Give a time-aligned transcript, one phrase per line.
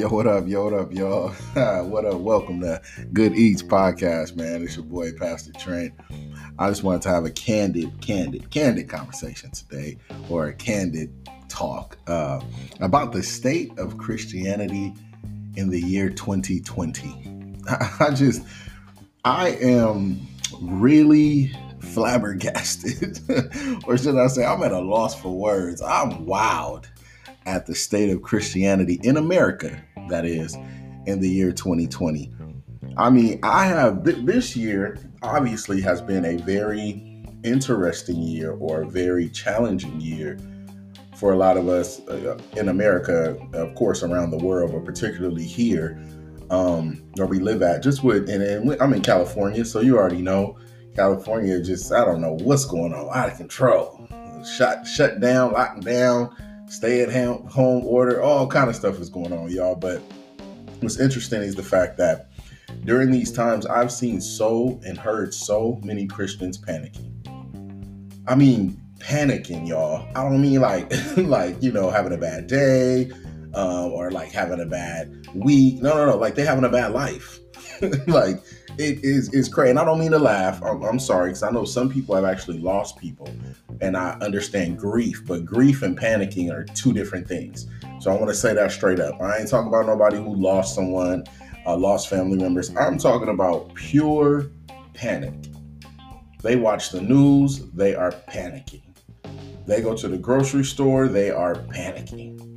[0.00, 0.48] Yo, what up?
[0.48, 1.28] Yo, what up, y'all?
[1.84, 2.14] what up?
[2.14, 2.80] Welcome to
[3.12, 4.62] Good Eats Podcast, man.
[4.62, 5.92] It's your boy, Pastor Trent.
[6.58, 9.98] I just wanted to have a candid, candid, candid conversation today,
[10.30, 11.12] or a candid
[11.50, 12.40] talk uh,
[12.80, 14.94] about the state of Christianity
[15.56, 17.58] in the year 2020.
[18.00, 18.42] I just,
[19.26, 20.26] I am
[20.62, 23.20] really flabbergasted,
[23.84, 25.82] or should I say, I'm at a loss for words.
[25.82, 26.86] I'm wowed
[27.46, 30.56] at the state of Christianity in America, that is,
[31.06, 32.32] in the year 2020.
[32.96, 38.82] I mean, I have th- this year obviously has been a very interesting year or
[38.82, 40.38] a very challenging year
[41.16, 45.44] for a lot of us uh, in America, of course, around the world, but particularly
[45.44, 46.02] here
[46.50, 47.82] um, where we live at.
[47.82, 50.58] Just with, and, and I'm in California, so you already know
[50.94, 54.08] California just, I don't know what's going on, out of control.
[54.56, 56.34] Shut, shut down, locked down
[56.70, 59.74] stay at home order, all kind of stuff is going on, y'all.
[59.74, 60.00] But
[60.80, 62.30] what's interesting is the fact that
[62.84, 67.08] during these times, I've seen so and heard so many Christians panicking.
[68.26, 70.08] I mean, panicking, y'all.
[70.14, 73.10] I don't mean like, like you know, having a bad day
[73.54, 75.82] um, or like having a bad week.
[75.82, 76.16] No, no, no.
[76.16, 77.40] Like they having a bad life.
[78.06, 78.40] like
[78.78, 79.70] it is is crazy.
[79.70, 80.62] And I don't mean to laugh.
[80.62, 83.28] I'm, I'm sorry because I know some people have actually lost people,
[83.80, 85.22] and I understand grief.
[85.26, 87.66] But grief and panicking are two different things.
[88.00, 89.20] So I want to say that straight up.
[89.20, 91.24] I ain't talking about nobody who lost someone,
[91.66, 92.74] uh, lost family members.
[92.76, 94.50] I'm talking about pure
[94.94, 95.34] panic.
[96.42, 97.70] They watch the news.
[97.72, 98.82] They are panicking.
[99.66, 101.06] They go to the grocery store.
[101.06, 102.50] They are panicking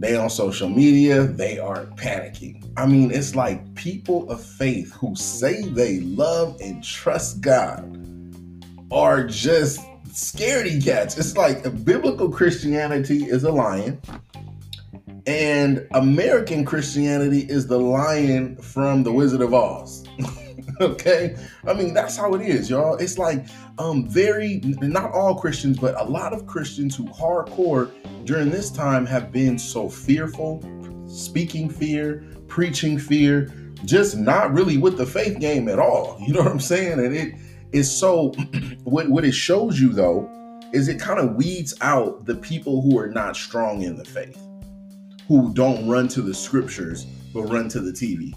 [0.00, 2.72] they on social media, they are panicking.
[2.78, 7.80] I mean, it's like people of faith who say they love and trust God
[8.92, 11.16] are just scaredy cats.
[11.16, 13.98] It's like biblical Christianity is a lion,
[15.26, 20.04] and American Christianity is the lion from the Wizard of Oz.
[20.82, 21.34] okay?
[21.66, 22.96] I mean, that's how it is, y'all.
[22.96, 23.46] It's like
[23.78, 27.90] um very not all Christians, but a lot of Christians who hardcore
[28.26, 30.62] during this time have been so fearful,
[31.06, 33.50] speaking fear, preaching fear,
[33.84, 36.18] just not really with the faith game at all.
[36.26, 37.00] You know what I'm saying?
[37.00, 37.34] And it
[37.72, 38.28] is so
[38.84, 40.28] what what it shows you though
[40.72, 44.40] is it kind of weeds out the people who are not strong in the faith,
[45.26, 48.34] who don't run to the scriptures, but run to the TV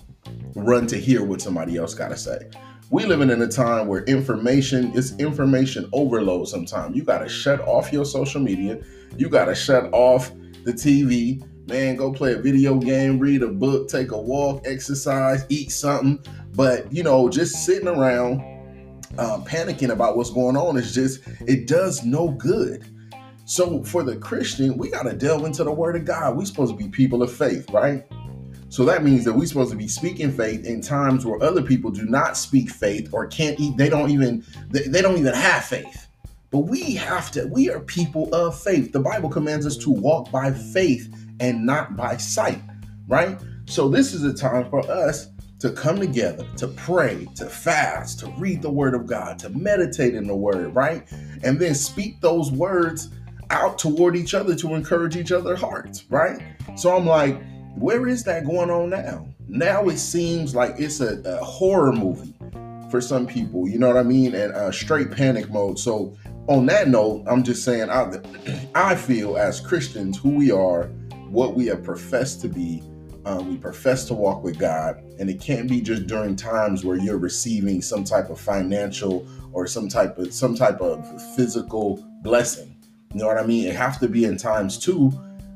[0.55, 2.49] run to hear what somebody else got to say.
[2.89, 6.95] We living in a time where information is information overload sometimes.
[6.95, 8.81] You got to shut off your social media.
[9.17, 10.31] You got to shut off
[10.63, 11.43] the TV.
[11.67, 16.19] Man, go play a video game, read a book, take a walk, exercise, eat something.
[16.55, 18.41] But, you know, just sitting around
[19.17, 22.85] um, panicking about what's going on is just, it does no good.
[23.45, 26.35] So for the Christian, we got to delve into the word of God.
[26.35, 28.03] We're supposed to be people of faith, right?
[28.69, 31.91] So that means that we're supposed to be speaking faith in times where other people
[31.91, 35.63] do not speak faith or can't eat, they don't even they, they don't even have
[35.63, 36.07] faith.
[36.49, 38.91] But we have to, we are people of faith.
[38.91, 42.61] The Bible commands us to walk by faith and not by sight,
[43.07, 43.39] right?
[43.65, 45.27] So this is a time for us
[45.59, 50.13] to come together, to pray, to fast, to read the word of God, to meditate
[50.13, 51.09] in the word, right?
[51.43, 53.09] And then speak those words
[53.49, 56.41] out toward each other to encourage each other's hearts, right?
[56.75, 57.41] So I'm like,
[57.75, 59.27] where is that going on now?
[59.47, 62.33] Now it seems like it's a, a horror movie
[62.89, 64.35] for some people, you know what I mean?
[64.35, 65.79] And uh, straight panic mode.
[65.79, 66.15] So,
[66.47, 68.19] on that note, I'm just saying, I,
[68.75, 70.91] I feel as Christians who we are,
[71.33, 72.83] what we have professed to be,
[73.25, 76.95] um, we profess to walk with God, and it can't be just during times where
[76.95, 81.03] you're receiving some type of financial or some type of some type of
[81.35, 82.77] physical blessing.
[83.13, 83.67] You know what I mean?
[83.67, 85.09] It has to be in times too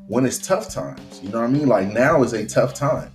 [0.08, 1.22] when it's tough times.
[1.22, 1.68] You know what I mean?
[1.68, 3.12] Like now is a tough time.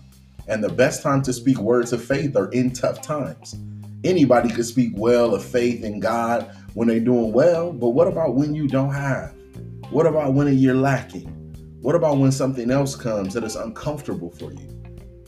[0.47, 3.57] And the best time to speak words of faith are in tough times.
[4.05, 8.37] Anybody could speak well of faith in God when they're doing well, but what about
[8.37, 9.35] when you don't have?
[9.91, 11.42] What about when you're lacking?
[11.83, 14.69] What about when something else comes that is uncomfortable for you?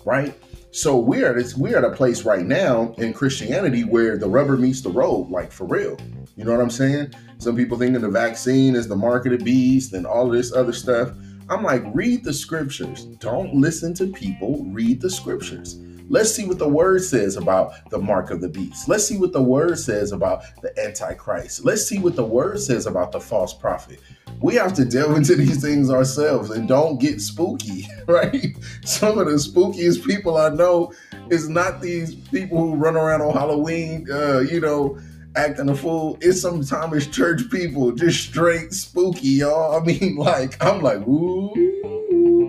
[0.05, 0.39] Right?
[0.71, 4.57] So we're at this, we're at a place right now in Christianity where the rubber
[4.57, 5.99] meets the road, like for real.
[6.37, 7.13] You know what I'm saying?
[7.39, 10.53] Some people thinking the vaccine is the mark of the beast and all of this
[10.53, 11.11] other stuff.
[11.49, 13.07] I'm like, read the scriptures.
[13.19, 15.81] Don't listen to people, read the scriptures.
[16.09, 18.89] Let's see what the word says about the mark of the beast.
[18.89, 21.65] Let's see what the word says about the antichrist.
[21.65, 24.01] Let's see what the word says about the false prophet.
[24.43, 28.55] We have to delve into these things ourselves and don't get spooky, right?
[28.85, 30.93] Some of the spookiest people I know
[31.31, 34.99] is not these people who run around on Halloween, uh, you know,
[35.37, 36.19] acting a fool.
[36.21, 39.81] It's sometimes church people just straight spooky, y'all.
[39.81, 41.53] I mean, like, I'm like, ooh,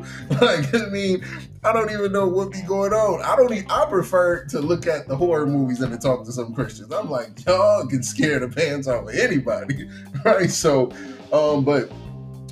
[0.42, 1.24] Like, I mean,
[1.64, 3.22] I don't even know what be going on.
[3.22, 3.52] I don't.
[3.52, 6.92] Even, I prefer to look at the horror movies than to talk to some Christians.
[6.92, 9.90] I'm like, y'all can scare the pants off of anybody,
[10.26, 10.50] right?
[10.50, 10.92] So,
[11.32, 11.92] um, but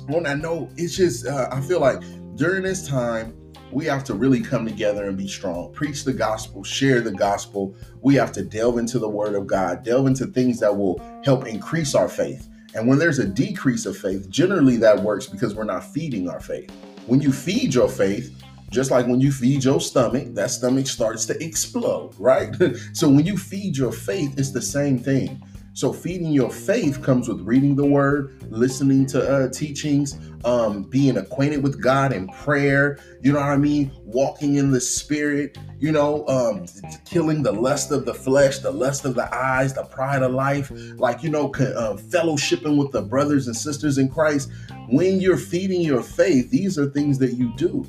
[0.06, 2.02] when I know, it's just uh, I feel like
[2.36, 3.36] during this time
[3.70, 5.72] we have to really come together and be strong.
[5.72, 7.74] Preach the gospel, share the gospel.
[8.00, 11.46] We have to delve into the word of God, delve into things that will help
[11.46, 12.48] increase our faith.
[12.74, 16.40] And when there's a decrease of faith, generally that works because we're not feeding our
[16.40, 16.70] faith.
[17.06, 18.34] When you feed your faith,
[18.70, 22.54] just like when you feed your stomach, that stomach starts to explode, right?
[22.94, 25.42] so when you feed your faith, it's the same thing.
[25.74, 31.16] So feeding your faith comes with reading the word, listening to uh, teachings, um, being
[31.16, 33.00] acquainted with God in prayer.
[33.22, 33.90] You know what I mean?
[34.04, 35.58] Walking in the spirit.
[35.80, 36.66] You know, um,
[37.04, 40.70] killing the lust of the flesh, the lust of the eyes, the pride of life.
[40.96, 44.52] Like you know, uh, fellowshipping with the brothers and sisters in Christ.
[44.88, 47.84] When you're feeding your faith, these are things that you do.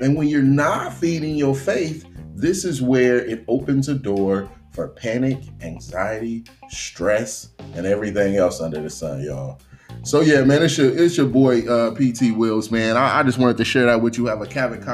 [0.00, 2.04] And when you're not feeding your faith,
[2.34, 8.80] this is where it opens a door for panic, anxiety, stress, and everything else under
[8.80, 9.60] the sun, y'all.
[10.04, 12.96] So yeah, man, it's your it's your boy uh, PT Wills, man.
[12.96, 14.26] I, I, just wanted to share that with you.
[14.26, 14.84] Have a candid,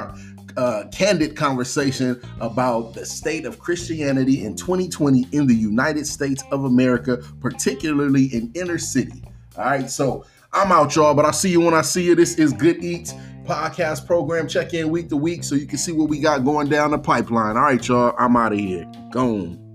[0.57, 6.65] uh, candid conversation about the state of Christianity in 2020 in the United States of
[6.65, 9.23] America, particularly in inner city.
[9.57, 12.15] All right, so I'm out, y'all, but I'll see you when I see you.
[12.15, 13.15] This is Good Eats
[13.45, 14.47] podcast program.
[14.47, 16.99] Check in week to week so you can see what we got going down the
[16.99, 17.57] pipeline.
[17.57, 18.85] All right, y'all, I'm out of here.
[19.11, 19.68] Gone.